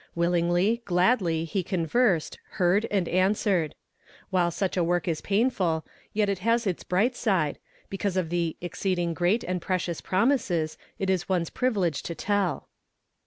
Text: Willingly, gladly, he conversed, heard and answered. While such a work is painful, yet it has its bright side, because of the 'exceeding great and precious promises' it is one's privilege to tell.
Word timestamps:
Willingly, 0.15 0.81
gladly, 0.83 1.45
he 1.45 1.61
conversed, 1.61 2.39
heard 2.53 2.87
and 2.89 3.07
answered. 3.07 3.75
While 4.31 4.49
such 4.49 4.75
a 4.75 4.83
work 4.83 5.07
is 5.07 5.21
painful, 5.21 5.85
yet 6.11 6.27
it 6.27 6.39
has 6.39 6.65
its 6.65 6.83
bright 6.83 7.15
side, 7.15 7.59
because 7.87 8.17
of 8.17 8.31
the 8.31 8.57
'exceeding 8.61 9.13
great 9.13 9.43
and 9.43 9.61
precious 9.61 10.01
promises' 10.01 10.75
it 10.97 11.11
is 11.11 11.29
one's 11.29 11.51
privilege 11.51 12.01
to 12.01 12.15
tell. 12.15 12.67